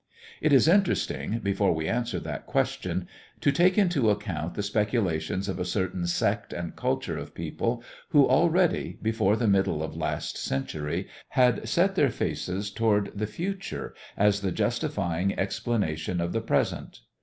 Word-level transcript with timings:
It 0.41 0.51
is 0.51 0.67
interesting, 0.67 1.41
before 1.43 1.75
we 1.75 1.87
answer 1.87 2.19
that 2.21 2.47
question, 2.47 3.07
to 3.39 3.51
take 3.51 3.77
into 3.77 4.09
account 4.09 4.55
the 4.55 4.63
speculations 4.63 5.47
of 5.47 5.59
a 5.59 5.63
certain 5.63 6.07
sect 6.07 6.53
and 6.53 6.75
culture 6.75 7.19
of 7.19 7.35
people 7.35 7.83
who 8.09 8.27
already, 8.27 8.97
before 9.03 9.35
the 9.35 9.47
middle 9.47 9.83
of 9.83 9.95
last 9.95 10.39
century, 10.39 11.07
had 11.27 11.69
set 11.69 11.93
their 11.93 12.09
faces 12.09 12.71
toward 12.71 13.11
the 13.15 13.27
future 13.27 13.93
as 14.17 14.41
the 14.41 14.51
justifying 14.51 15.37
explanation 15.37 16.19
of 16.19 16.33
the 16.33 16.41
present. 16.41 17.01